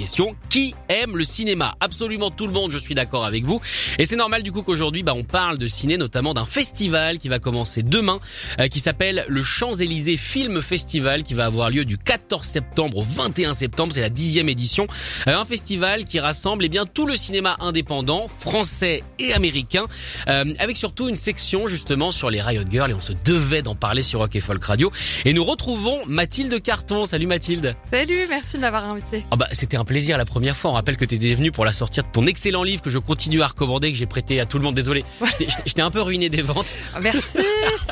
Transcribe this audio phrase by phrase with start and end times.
[0.00, 1.74] Question qui aime le cinéma?
[1.78, 3.60] Absolument tout le monde, je suis d'accord avec vous.
[3.98, 7.28] Et c'est normal du coup qu'aujourd'hui, bah, on parle de ciné, notamment d'un festival qui
[7.28, 8.18] va commencer demain,
[8.60, 13.02] euh, qui s'appelle le Champs-Élysées Film Festival, qui va avoir lieu du 14 septembre au
[13.02, 13.92] 21 septembre.
[13.92, 14.86] C'est la dixième édition.
[15.28, 19.84] Euh, un festival qui rassemble eh bien tout le cinéma indépendant, français et américain,
[20.28, 22.90] euh, avec surtout une section justement sur les Riot Girls.
[22.90, 24.90] Et on se devait d'en parler sur Rock et Folk Radio.
[25.26, 27.04] Et nous retrouvons Mathilde Carton.
[27.04, 27.76] Salut Mathilde.
[27.84, 29.26] Salut, merci de m'avoir invité.
[29.30, 30.70] Ah bah c'était un plaisir la première fois.
[30.70, 32.98] On rappelle que tu étais venu pour la sortie de ton excellent livre que je
[32.98, 34.76] continue à recommander, que j'ai prêté à tout le monde.
[34.76, 37.38] Désolé, je t'ai- un peu ruiné des ventes, Ah, Merci,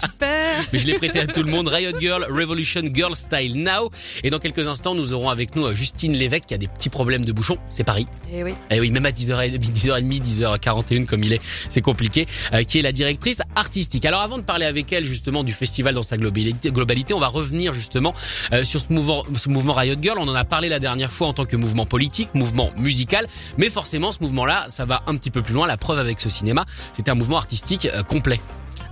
[0.00, 0.62] super.
[0.72, 1.66] mais je l'ai prêté à tout le monde.
[1.66, 3.90] Riot Girl, Revolution Girl Style Now.
[4.22, 6.88] Et dans quelques instants, nous aurons avec nous euh, Justine Lévesque qui a des petits
[6.88, 7.58] problèmes de bouchon.
[7.70, 8.06] C'est Paris.
[8.32, 8.54] Et oui.
[8.70, 12.82] Eh oui, même à 10h30, 10h30, 10h41 comme il est, c'est compliqué, euh, qui est
[12.82, 14.04] la directrice artistique.
[14.04, 17.26] Alors avant de parler avec elle justement du festival dans sa globalité, globalité on va
[17.28, 18.14] revenir justement
[18.52, 20.18] euh, sur ce mouvement, ce mouvement Riot Girl.
[20.20, 23.26] On en a parlé la dernière fois en tant que mouvement politique, mouvement musical,
[23.56, 25.66] mais forcément ce mouvement-là, ça va un petit peu plus loin.
[25.66, 28.40] La preuve avec ce cinéma, c'est un mouvement artistique euh, complet.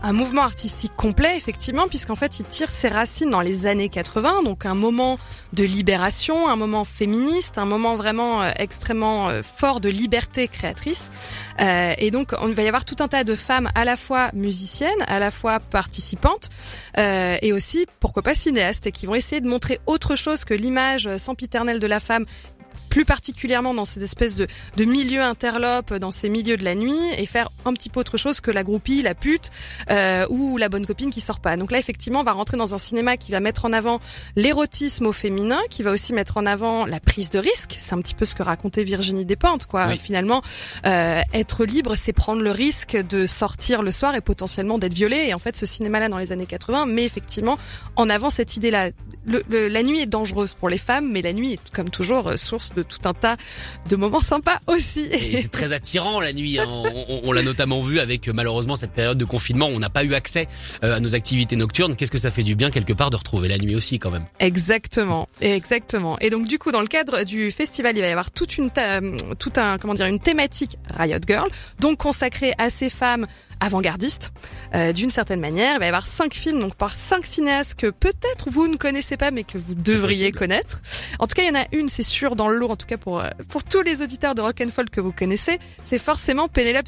[0.03, 4.43] Un mouvement artistique complet, effectivement, puisqu'en fait, il tire ses racines dans les années 80,
[4.45, 5.19] donc un moment
[5.55, 11.11] de libération, un moment féministe, un moment vraiment euh, extrêmement euh, fort de liberté créatrice.
[11.59, 14.91] Et donc, on va y avoir tout un tas de femmes à la fois musiciennes,
[15.07, 16.51] à la fois participantes,
[16.97, 21.09] et aussi, pourquoi pas, cinéastes, et qui vont essayer de montrer autre chose que l'image
[21.17, 22.27] sempiternelle de la femme
[22.97, 24.47] plus particulièrement dans ces espèces de,
[24.79, 28.17] de milieux interlopes, dans ces milieux de la nuit, et faire un petit peu autre
[28.17, 29.51] chose que la groupie, la pute,
[29.91, 31.59] euh, ou la bonne copine qui sort pas.
[31.59, 34.01] Donc là, effectivement, on va rentrer dans un cinéma qui va mettre en avant
[34.35, 37.77] l'érotisme au féminin, qui va aussi mettre en avant la prise de risque.
[37.79, 39.89] C'est un petit peu ce que racontait Virginie Despentes, quoi.
[39.89, 39.99] Oui.
[39.99, 40.41] Finalement,
[40.87, 45.27] euh, être libre, c'est prendre le risque de sortir le soir et potentiellement d'être violé.
[45.29, 47.59] Et en fait, ce cinéma-là, dans les années 80, met effectivement
[47.97, 48.89] en avant cette idée-là.
[49.27, 52.29] Le- le- la nuit est dangereuse pour les femmes, mais la nuit est, comme toujours,
[52.29, 53.37] euh, source de tout un tas
[53.89, 55.01] de moments sympas aussi.
[55.13, 56.59] Et c'est très attirant la nuit.
[56.59, 56.67] hein.
[56.69, 59.91] On, on- on l'a notamment vu avec euh, malheureusement cette période de confinement on n'a
[59.91, 60.47] pas eu accès
[60.85, 61.97] euh, à nos activités nocturnes.
[61.97, 64.25] Qu'est-ce que ça fait du bien quelque part de retrouver la nuit aussi quand même.
[64.41, 66.17] Exactement, exactement.
[66.21, 68.71] Et donc du coup, dans le cadre du festival, il va y avoir toute une,
[68.71, 69.01] ta-
[69.39, 71.49] tout un, comment dire, une thématique Riot Girl,
[71.81, 73.27] donc consacrée à ces femmes
[73.61, 74.33] avant-gardistes,
[74.75, 75.75] euh, d'une certaine manière.
[75.75, 79.17] Il va y avoir cinq films, donc par cinq cinéastes que peut-être vous ne connaissez
[79.17, 80.83] pas, mais que vous devriez connaître.
[81.19, 82.87] En tout cas, il y en a une, c'est sûr, dans le lot, en tout
[82.87, 85.99] cas pour euh, pour tous les auditeurs de Rock and Folk que vous connaissez, c'est
[85.99, 86.87] forcément Penelope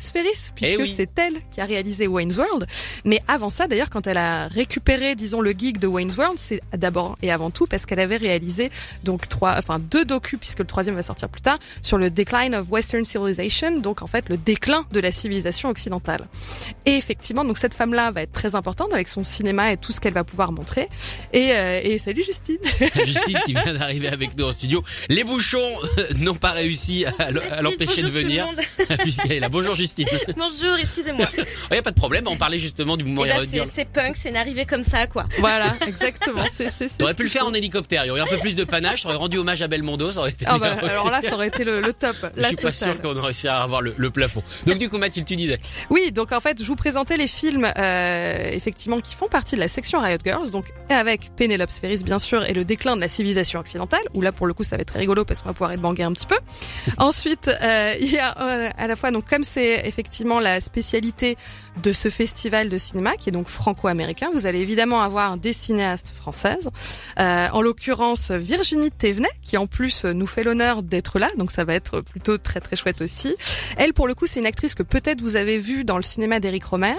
[0.55, 0.93] puisque Eh oui.
[0.95, 2.67] c'est elle qui a réalisé Wayne's World.
[3.05, 6.61] Mais avant ça, d'ailleurs, quand elle a récupéré, disons, le geek de Wayne's World, c'est
[6.77, 8.71] d'abord et avant tout parce qu'elle avait réalisé
[9.05, 12.55] donc trois, enfin deux docus, puisque le troisième va sortir plus tard, sur le Decline
[12.55, 16.27] of Western Civilization, donc en fait le déclin de la civilisation occidentale.
[16.87, 20.01] Et effectivement, donc cette femme-là va être très importante avec son cinéma et tout ce
[20.01, 20.89] qu'elle va pouvoir montrer.
[21.33, 22.59] Et, euh, et salut Justine.
[23.07, 24.83] Justine qui vient d'arriver avec nous en studio.
[25.09, 25.77] Les bouchons
[26.17, 28.47] n'ont pas réussi à l'empêcher de venir
[29.01, 29.49] puisqu'elle est là.
[29.49, 30.07] Bonjour Justine.
[30.37, 31.29] Bonjour, excusez-moi.
[31.37, 34.17] Il n'y a pas de problème, on parlait justement du mouvement Eh ben, c'est punk,
[34.17, 35.27] c'est arrivé comme ça, quoi.
[35.39, 36.43] voilà, exactement.
[36.53, 38.27] C'est c'est c'est T'aurais ce pu le faire en hélicoptère, il y aurait eu un
[38.27, 40.77] peu plus de panache, ça aurait rendu hommage à Belmondo, ça aurait été Ah bah,
[40.81, 42.17] alors là, ça aurait été le, le top.
[42.37, 44.43] Je suis pas sûr qu'on aurait réussi à avoir le, le plafond.
[44.67, 45.59] Donc du coup Mathilde, tu disais.
[45.91, 49.61] Oui, donc en fait, je vous présentais les films euh, effectivement qui font partie de
[49.61, 53.09] la section Riot Girls, donc avec Penelope Ferris bien sûr et le déclin de la
[53.09, 55.53] civilisation occidentale, où là pour le coup ça va être très rigolo parce qu'on va
[55.53, 56.39] pouvoir être banguer un petit peu.
[56.99, 61.37] Ensuite, euh, il y a euh, à la fois donc comme c'est effectivement la spécialité
[61.83, 66.13] de ce festival de cinéma qui est donc franco-américain, vous allez évidemment avoir des cinéastes
[66.15, 66.71] françaises,
[67.19, 71.65] euh, en l'occurrence Virginie Thévenet qui en plus nous fait l'honneur d'être là, donc ça
[71.65, 73.37] va être plutôt très très chouette aussi.
[73.77, 76.38] Elle, pour le coup, c'est une actrice que peut-être vous avez vue dans le cinéma
[76.41, 76.95] d'Éric Romer,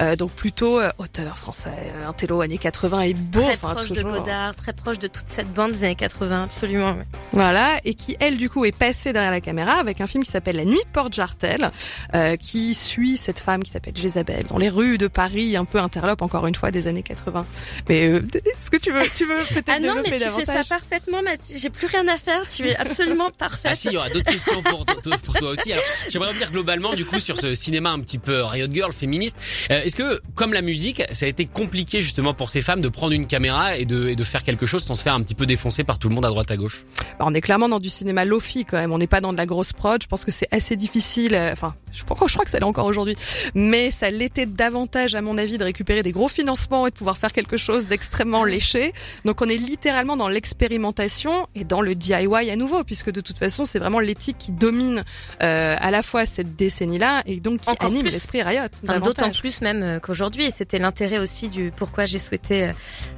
[0.00, 3.88] euh, donc plutôt euh, auteur français, euh, un télo années 80 et beau, très proche
[3.88, 4.12] toujours.
[4.12, 6.92] de Godard, très proche de toute cette bande des années 80, absolument.
[6.92, 7.06] ouais.
[7.32, 10.30] Voilà, et qui elle du coup est passée derrière la caméra avec un film qui
[10.30, 11.70] s'appelle La Nuit porte Jartel,
[12.14, 15.78] euh, qui suit cette femme qui s'appelle Jézabel dans les rues de Paris, un peu
[15.78, 17.46] interlope encore une fois des années 80.
[17.88, 20.62] Mais euh, est-ce que tu veux, tu veux peut-être Ah non, mais tu fais ça
[20.68, 21.60] parfaitement, Mathilde.
[21.60, 22.48] J'ai plus rien à faire.
[22.48, 23.72] Tu es absolument parfaite.
[23.72, 25.72] Ah si, il y aura d'autres questions pour, toi- pour toi aussi.
[25.72, 28.79] Alors, j'aimerais revenir globalement du coup sur ce cinéma un petit peu Riot Girl.
[28.80, 29.36] Girl féministe.
[29.70, 32.88] Euh, Est-ce que, comme la musique, ça a été compliqué justement pour ces femmes de
[32.88, 35.34] prendre une caméra et de, et de faire quelque chose sans se faire un petit
[35.34, 36.84] peu défoncer par tout le monde à droite à gauche?
[37.18, 38.92] Bah, on est clairement dans du cinéma lofi quand même.
[38.92, 40.02] On n'est pas dans de la grosse prod.
[40.02, 41.34] Je pense que c'est assez difficile.
[41.34, 43.16] euh, Enfin, je, crois- je crois que ça l'est encore aujourd'hui,
[43.54, 47.18] mais ça l'était davantage à mon avis de récupérer des gros financements et de pouvoir
[47.18, 48.92] faire quelque chose d'extrêmement léché.
[49.26, 53.38] Donc on est littéralement dans l'expérimentation et dans le DIY à nouveau, puisque de toute
[53.38, 55.04] façon c'est vraiment l'éthique qui domine
[55.42, 58.68] euh, à la fois cette décennie-là et donc qui Encore anime l'esprit Riot.
[58.84, 62.72] Enfin, D'autant plus même euh, qu'aujourd'hui, et c'était l'intérêt aussi du pourquoi j'ai souhaité euh,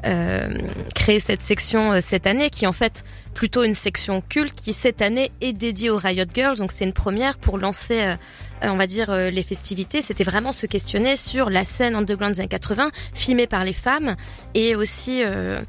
[0.06, 0.58] euh,
[0.94, 3.04] créer cette section euh, cette année, qui est en fait
[3.34, 6.58] plutôt une section culte, qui cette année est dédiée aux Riot Girls.
[6.58, 8.16] Donc c'est une première pour lancer, euh,
[8.62, 10.02] on va dire, euh, les festivités.
[10.02, 14.16] C'était vraiment se questionner sur la scène underground des années 80, filmée par les femmes,
[14.54, 15.60] et aussi euh,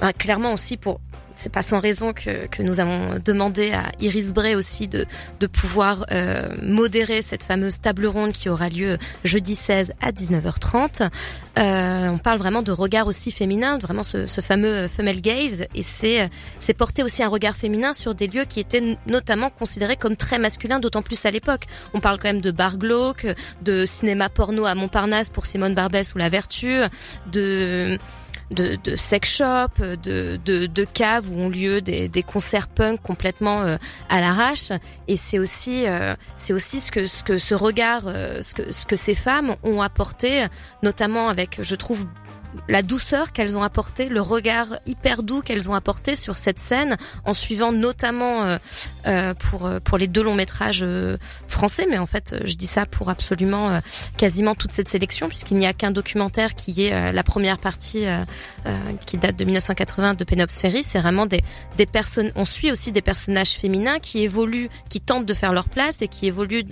[0.00, 1.00] bah, clairement aussi pour
[1.32, 5.06] c'est pas sans raison que, que nous avons demandé à Iris Bray aussi de,
[5.38, 11.08] de pouvoir euh, modérer cette fameuse table ronde qui aura lieu jeudi 16 à 19h30.
[11.58, 15.82] Euh, on parle vraiment de regard aussi féminin, vraiment ce, ce fameux female gaze, et
[15.82, 20.16] c'est c'est porter aussi un regard féminin sur des lieux qui étaient notamment considérés comme
[20.16, 21.66] très masculins, d'autant plus à l'époque.
[21.94, 23.26] On parle quand même de bar glauque,
[23.62, 26.80] de cinéma porno à Montparnasse pour Simone Barbès ou La Vertu,
[27.32, 27.98] de
[28.50, 33.00] de, de sex shop, de, de, de caves où ont lieu des, des concerts punk
[33.02, 33.76] complètement euh,
[34.08, 34.70] à l'arrache.
[35.08, 38.72] Et c'est aussi, euh, c'est aussi ce que, ce que ce regard, euh, ce que,
[38.72, 40.46] ce que ces femmes ont apporté,
[40.82, 42.06] notamment avec, je trouve,
[42.68, 46.96] la douceur qu'elles ont apporté, le regard hyper doux qu'elles ont apporté sur cette scène,
[47.24, 48.58] en suivant notamment euh,
[49.06, 51.16] euh, pour euh, pour les deux longs métrages euh,
[51.48, 53.80] français, mais en fait, euh, je dis ça pour absolument euh,
[54.16, 58.04] quasiment toute cette sélection, puisqu'il n'y a qu'un documentaire qui est la première partie
[59.06, 60.82] qui date de 1980 de Pénops Ferry.
[60.82, 61.42] C'est vraiment des
[61.76, 62.32] des personnes.
[62.34, 66.08] On suit aussi des personnages féminins qui évoluent, qui tentent de faire leur place et
[66.08, 66.64] qui évoluent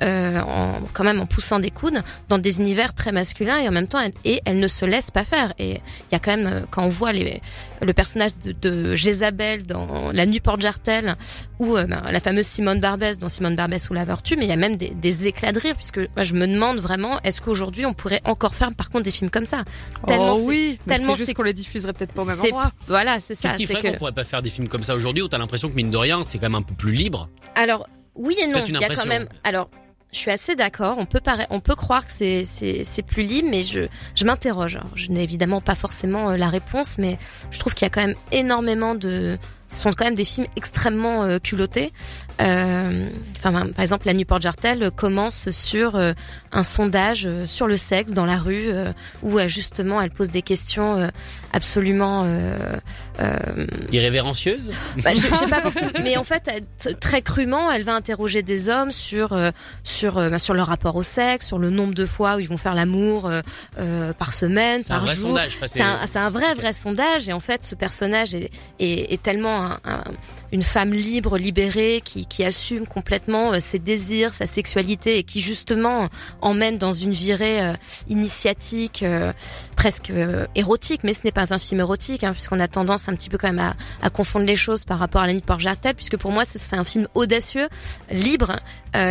[0.00, 3.88] en, quand même en poussant des coudes dans des univers très masculins et en même
[3.88, 5.52] temps et elles ne se laissent pas faire.
[5.58, 7.40] Et il y a quand même euh, quand on voit les,
[7.82, 11.16] le personnage de, de Jézabel dans La Nuit porte Jartel
[11.58, 14.48] ou euh, ben, la fameuse Simone Barbès dans Simone Barbès ou La Vertu, mais il
[14.48, 17.40] y a même des, des éclats de rire puisque moi, je me demande vraiment est-ce
[17.40, 19.64] qu'aujourd'hui on pourrait encore faire par contre des films comme ça?
[20.06, 22.72] Tellement oh oui, tellement c'est qu'on les diffuserait peut-être pas au même endroit.
[22.86, 23.42] Voilà, c'est ça.
[23.48, 25.68] Qu'est-ce qui ferait qu'on pourrait pas faire des films comme ça aujourd'hui où t'as l'impression
[25.68, 27.28] que mine de rien c'est quand même un peu plus libre?
[27.54, 29.28] Alors oui et non, il y a quand même.
[29.44, 29.70] Alors
[30.16, 30.96] je suis assez d'accord.
[30.98, 34.78] On peut croire que c'est plus libre, mais je m'interroge.
[34.94, 37.18] Je n'ai évidemment pas forcément euh, la réponse, mais
[37.50, 40.46] je trouve qu'il y a quand même énormément de ce sont quand même des films
[40.56, 41.92] extrêmement euh, culottés.
[42.40, 43.08] Euh,
[43.38, 46.12] enfin, ben, par exemple, La Nuit Porte Jartel euh, commence sur euh,
[46.52, 48.92] un sondage euh, sur le sexe dans la rue, euh,
[49.22, 51.08] où justement elle pose des questions euh,
[51.52, 52.76] absolument euh,
[53.20, 54.72] euh, irrévérencieuse
[55.02, 58.68] bah, je- j'ai pas forcément- mais en fait, elle- très crûment, elle va interroger des
[58.68, 59.50] hommes sur euh,
[59.84, 62.58] sur bah, sur leur rapport au sexe, sur le nombre de fois où ils vont
[62.58, 63.40] faire l'amour euh,
[63.78, 65.34] euh, par semaine, C'est un par vrai jour.
[65.66, 69.22] C'est un, c'est un vrai vrai sondage et en fait, ce personnage est est, est
[69.22, 70.04] tellement un- un-
[70.52, 75.40] une femme libre, libérée, qui qui assume complètement euh, ses désirs, sa sexualité et qui
[75.40, 76.08] justement
[76.40, 77.74] emmène dans une virée euh,
[78.08, 79.32] initiatique, euh,
[79.76, 80.12] presque
[80.54, 81.00] érotique.
[81.04, 83.48] Mais ce n'est pas un film érotique, hein, puisqu'on a tendance un petit peu quand
[83.48, 86.30] même à à confondre les choses par rapport à la nuit de Port-Jartel, puisque pour
[86.32, 87.68] moi c'est- un film audacieux,
[88.10, 88.60] libre,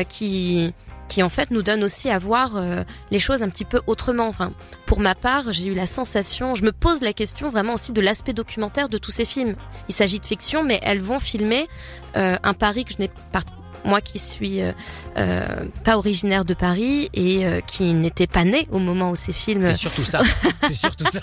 [0.10, 0.74] qui
[1.08, 4.28] qui en fait nous donne aussi à voir euh, les choses un petit peu autrement.
[4.28, 4.54] Enfin,
[4.86, 8.02] pour ma part, j'ai eu la sensation, je me pose la question vraiment aussi de
[8.02, 9.56] l'aspect documentaire de tous ces films.
[9.90, 11.68] Il s'agit de fiction, mais elles vont filmer
[12.16, 13.42] euh, un Paris que je n'ai pas
[13.86, 14.72] moi qui suis euh,
[15.18, 15.46] euh,
[15.84, 19.62] pas originaire de Paris et euh, qui n'était pas née au moment où ces films
[19.62, 20.22] C'est surtout ça.
[20.68, 21.22] C'est surtout ça.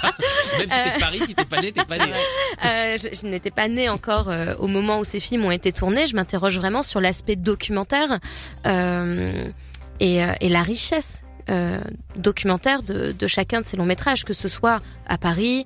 [0.59, 2.13] Même si t'es de Paris, si t'es pas né, t'es pas né.
[2.65, 5.73] Euh, je, je n'étais pas née encore euh, au moment où ces films ont été
[5.73, 6.07] tournés.
[6.07, 8.19] Je m'interroge vraiment sur l'aspect documentaire
[8.67, 9.51] euh,
[10.03, 11.79] et, euh, et la richesse euh,
[12.17, 15.65] documentaire de, de chacun de ces longs métrages, que ce soit à Paris,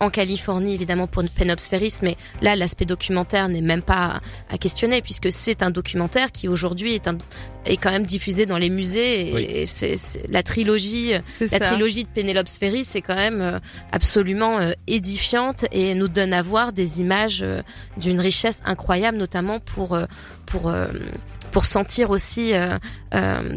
[0.00, 5.00] en Californie évidemment pour Penops Ferris, mais là l'aspect documentaire n'est même pas à questionner
[5.00, 7.16] puisque c'est un documentaire qui aujourd'hui est, un,
[7.64, 9.42] est quand même diffusé dans les musées et, Oui.
[9.48, 11.66] et c'est c'est- la trilogie C'est la ça.
[11.70, 13.58] trilogie de Penelope Ferry, c'est quand même euh,
[13.92, 17.62] absolument euh, édifiante et nous donne à voir des images euh,
[17.96, 20.06] d'une richesse incroyable, notamment pour euh,
[20.44, 20.88] pour euh,
[21.52, 22.76] pour sentir aussi euh,
[23.14, 23.56] euh,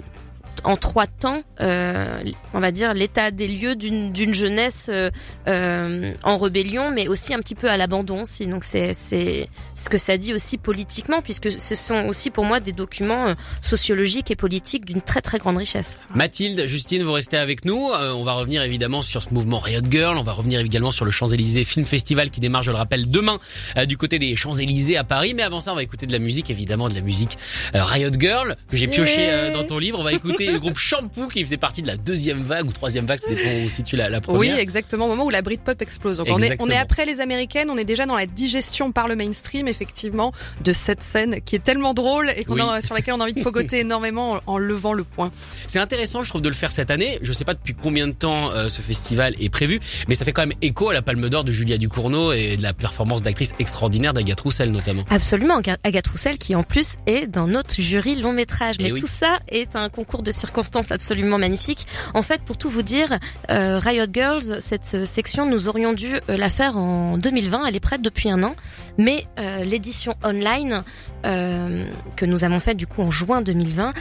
[0.63, 2.23] en trois temps, euh,
[2.53, 5.09] on va dire l'état des lieux d'une jeunesse euh,
[5.47, 8.21] euh, en rébellion, mais aussi un petit peu à l'abandon.
[8.21, 8.47] aussi.
[8.47, 12.71] Donc c'est ce que ça dit aussi politiquement, puisque ce sont aussi pour moi des
[12.71, 15.97] documents euh, sociologiques et politiques d'une très très grande richesse.
[16.13, 17.89] Mathilde, Justine, vous restez avec nous.
[17.91, 20.17] Euh, on va revenir évidemment sur ce mouvement Riot Girl.
[20.17, 23.39] On va revenir également sur le Champs-Élysées Film Festival qui démarre, je le rappelle, demain
[23.87, 25.33] du côté des Champs-Élysées à Paris.
[25.33, 27.37] Mais avant ça, on va écouter de la musique, évidemment de la musique
[27.73, 29.99] Riot Girl que j'ai pioché dans ton livre.
[29.99, 32.71] On va écouter c'était le groupe Shampoo qui faisait partie de la deuxième vague ou
[32.71, 34.39] troisième vague, ça dépend où situe la, la première.
[34.39, 36.17] Oui, exactement, au moment où la Britpop explose.
[36.17, 39.07] Donc on est, on est après les américaines, on est déjà dans la digestion par
[39.07, 40.31] le mainstream, effectivement,
[40.63, 43.33] de cette scène qui est tellement drôle et qu'on a, sur laquelle on a envie
[43.33, 45.31] de pogoter énormément en, levant le point.
[45.67, 47.19] C'est intéressant, je trouve, de le faire cette année.
[47.21, 50.31] Je sais pas depuis combien de temps euh, ce festival est prévu, mais ça fait
[50.31, 53.53] quand même écho à la Palme d'Or de Julia Ducournau et de la performance d'actrice
[53.59, 55.03] extraordinaire d'Agathe Roussel notamment.
[55.09, 58.75] Absolument, Agathe Roussel qui en plus est dans notre jury long métrage.
[58.79, 61.87] Eh mais tout ça est un concours de circonstances absolument magnifique.
[62.13, 63.17] En fait, pour tout vous dire,
[63.49, 67.65] euh, Riot Girls, cette section, nous aurions dû euh, la faire en 2020.
[67.65, 68.55] Elle est prête depuis un an,
[68.97, 70.83] mais euh, l'édition online
[71.27, 73.93] que nous avons faite du coup en juin 2020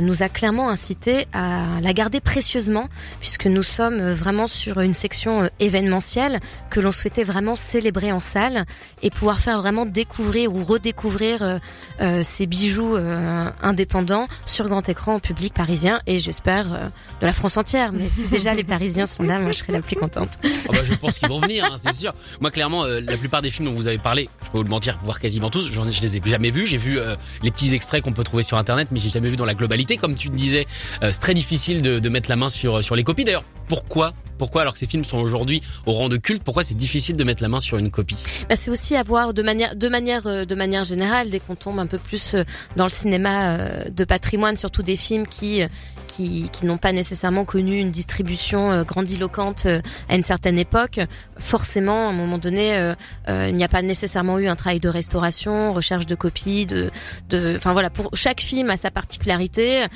[0.00, 2.88] nous a clairement incité à la garder précieusement,
[3.20, 6.40] puisque nous sommes vraiment sur une section événementielle
[6.70, 8.64] que l'on souhaitait vraiment célébrer en salle
[9.02, 11.60] et pouvoir faire vraiment découvrir ou redécouvrir
[12.22, 12.96] ces bijoux
[13.62, 16.88] indépendants sur grand écran en public parisien et j'espère euh,
[17.20, 17.92] de la France entière.
[17.92, 20.30] Mais si déjà les Parisiens sont là, moi je serais la plus contente.
[20.68, 22.14] Oh bah, je pense qu'ils vont venir, hein, c'est sûr.
[22.40, 24.70] Moi clairement, euh, la plupart des films dont vous avez parlé, je peux vous le
[24.70, 26.63] mentir, voir quasiment tous, je les ai jamais vus.
[26.66, 29.36] J'ai vu euh, les petits extraits qu'on peut trouver sur internet, mais j'ai jamais vu
[29.36, 29.96] dans la globalité.
[29.96, 30.66] Comme tu disais,
[31.02, 33.24] c'est très difficile de, de, mettre la main sur sur les copies.
[33.24, 36.76] D'ailleurs, pourquoi pourquoi alors que ces films sont aujourd'hui au rang de culte Pourquoi c'est
[36.76, 38.16] difficile de mettre la main sur une copie?
[38.48, 41.86] Bah, C'est aussi avoir de manière de manière de manière générale dès qu'on tombe un
[41.86, 42.36] peu plus
[42.76, 43.58] dans le cinéma
[43.90, 45.62] de patrimoine, surtout des films qui
[46.06, 51.00] qui, qui n'ont pas nécessairement connu une distribution euh, grandiloquente euh, à une certaine époque,
[51.38, 52.94] forcément, à un moment donné, euh,
[53.48, 56.90] il n'y a pas nécessairement eu un travail de restauration, recherche de copies, de,
[57.30, 59.86] de, enfin voilà, pour chaque film a sa particularité.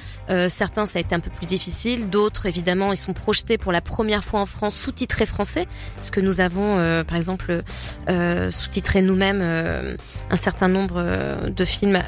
[0.48, 3.80] certains, ça a été un peu plus difficile, d'autres, évidemment, ils sont projetés pour la
[3.80, 5.66] première fois en France sous-titrés français,
[6.00, 7.62] ce que nous avons, par exemple,
[8.06, 9.96] sous-titré nous-mêmes
[10.30, 11.02] un certain nombre
[11.48, 12.02] de films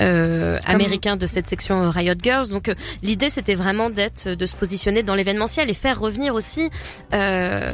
[0.00, 2.48] euh, américain de cette section euh, Riot Girls.
[2.48, 6.70] Donc euh, l'idée c'était vraiment d'être, de se positionner dans l'événementiel et faire revenir aussi.
[7.12, 7.72] Euh,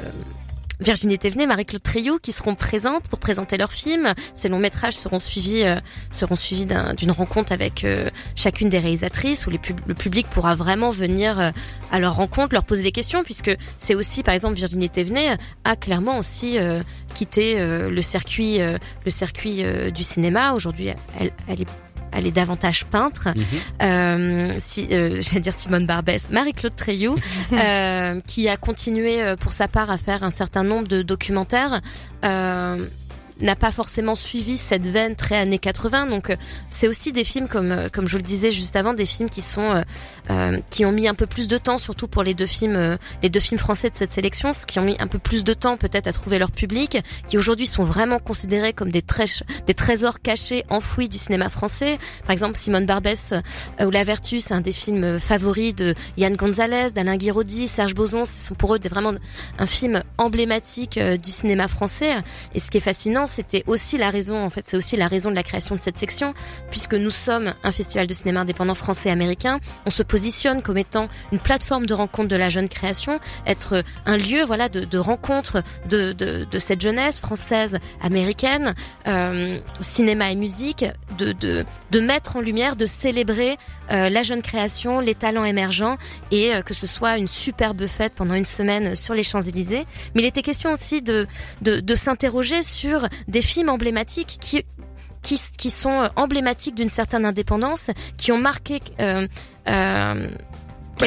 [0.81, 4.15] Virginie Thévenet, Marie-Claude Treilloux qui seront présentes pour présenter leur film.
[4.35, 5.65] Ces longs métrages seront suivis
[6.11, 7.87] seront suivis d'une rencontre avec
[8.35, 11.53] chacune des réalisatrices où le public pourra vraiment venir
[11.91, 15.77] à leur rencontre, leur poser des questions puisque c'est aussi par exemple Virginie Thévenet a
[15.77, 16.59] clairement aussi
[17.15, 20.55] quitté le circuit le circuit du cinéma.
[20.55, 21.69] Aujourd'hui, elle est
[22.12, 23.29] elle est davantage peintre.
[23.35, 23.45] Mhm.
[23.83, 27.17] euh, si, euh, j'allais dire Simone Barbès, Marie-Claude Treilloux,
[27.52, 31.81] euh, qui a continué pour sa part à faire un certain nombre de documentaires.
[32.25, 32.87] Euh,
[33.40, 36.06] n'a pas forcément suivi cette veine très années 80.
[36.06, 36.37] Donc euh,
[36.68, 39.42] c'est aussi des films comme euh, comme je le disais juste avant, des films qui
[39.42, 39.82] sont
[40.30, 43.28] euh, qui ont mis un peu plus de temps, surtout pour les deux films les
[43.28, 46.06] deux films français de cette sélection, qui ont mis un peu plus de temps peut-être
[46.06, 49.04] à trouver leur public, qui aujourd'hui sont vraiment considérés comme des,
[49.66, 51.99] des trésors cachés enfouis du cinéma français.
[52.23, 53.35] Par exemple Simone Barbès
[53.85, 58.25] ou La Vertu, c'est un des films favoris de Yann Gonzalez, d'Alain Guiraudy, Serge Boson.
[58.25, 59.12] Ce sont pour eux vraiment
[59.59, 62.12] un film emblématique du cinéma français.
[62.54, 65.31] Et ce qui est fascinant, c'était aussi la raison, en fait, c'est aussi la raison
[65.31, 66.35] de la création de cette section,
[66.71, 69.61] puisque nous sommes un festival de cinéma indépendant français-américain.
[69.87, 74.17] On se positionne comme étant une plateforme de rencontre de la jeune création, être un
[74.17, 78.75] lieu, voilà, de, de rencontre de, de, de, cette jeunesse française, américaine,
[79.07, 80.85] euh, cinéma et musique,
[81.19, 83.57] de, de, de mettre en lumière, de célébrer
[83.91, 85.97] euh, la jeune création, les talents émergents,
[86.31, 89.85] et euh, que ce soit une superbe fête pendant une semaine sur les Champs-Élysées.
[90.15, 91.27] Mais il était question aussi de,
[91.63, 94.65] de, de s'interroger sur des films emblématiques qui
[95.23, 99.29] qui, qui sont emblématiques d'une certaine indépendance, qui ont marqué euh,
[99.69, 100.31] euh,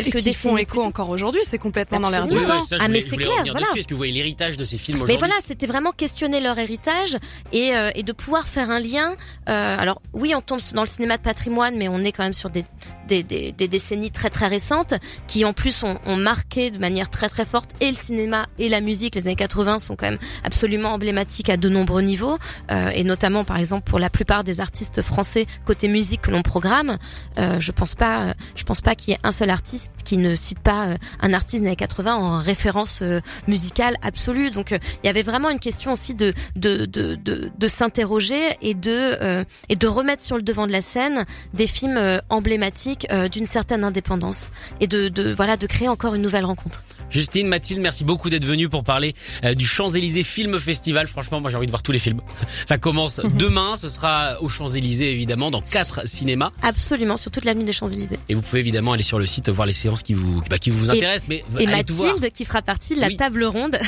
[0.02, 2.60] quelques qui font écho encore aujourd'hui, c'est complètement dans l'air du temps.
[2.80, 3.68] ah mais c'est clair, voilà.
[3.76, 6.58] Est-ce que vous voyez l'héritage de ces films aujourd'hui Mais voilà, c'était vraiment questionner leur
[6.58, 7.18] héritage
[7.52, 9.16] et, euh, et de pouvoir faire un lien.
[9.50, 12.34] Euh, alors oui, on tombe dans le cinéma de patrimoine, mais on est quand même
[12.34, 12.66] sur des,
[13.08, 14.94] des, des, des décennies très très récentes
[15.28, 18.70] qui en plus ont, ont, marqué de manière très très forte et le cinéma et
[18.70, 19.16] la musique.
[19.16, 22.38] Les années 80 sont quand même absolument emblématiques à de nombreux niveaux
[22.72, 26.42] euh, et notamment par exemple pour la plupart des artistes français côté musique que l'on
[26.44, 26.98] programme.
[27.38, 30.36] Euh, je pense pas, je pense pas qu'il y ait un seul artiste qui ne
[30.36, 34.52] cite pas euh, un artiste des années 80 en référence euh, musicale absolue.
[34.52, 38.58] Donc euh, il y avait vraiment une question aussi de de de de, de s'interroger
[38.62, 43.46] et de et de remettre sur le devant de la scène des films emblématiques d'une
[43.46, 46.84] certaine indépendance et de de voilà de créer encore une nouvelle rencontre.
[47.10, 51.06] Justine, Mathilde, merci beaucoup d'être venue pour parler euh, du Champs-Élysées Film Festival.
[51.08, 52.22] Franchement, moi j'ai envie de voir tous les films.
[52.66, 56.50] Ça commence demain, ce sera au Champs-Élysées évidemment, dans quatre cinémas.
[56.64, 58.18] Absolument, sur toute l'avenue des Champs-Élysées.
[58.30, 60.72] Et vous pouvez évidemment aller sur le site voir les séances qui vous, bah, qui
[60.72, 61.28] vous intéressent.
[61.28, 62.16] Mais Et allez tout voir.
[62.16, 63.18] Mathilde qui fera partie de la Oui.
[63.18, 63.78] table ronde.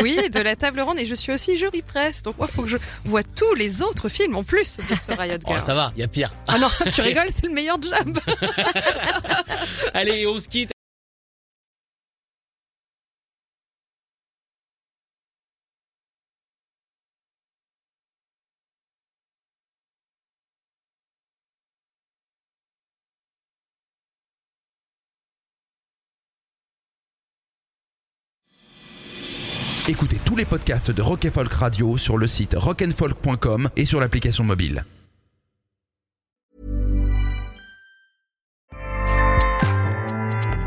[0.00, 2.22] Oui, de la table ronde et je suis aussi jury presse.
[2.22, 5.38] Donc moi, faut que je vois tous les autres films en plus de ce Riot
[5.44, 5.60] Oh, Girl.
[5.60, 6.32] ça va, il y a pire.
[6.46, 8.18] Ah non, tu rigoles, c'est le meilleur job.
[9.94, 10.74] Allez, se quitte.
[29.86, 34.42] Écoutez tous les podcasts de Rock Folk Radio sur le site rockandfolk.com et sur l'application
[34.42, 34.82] mobile.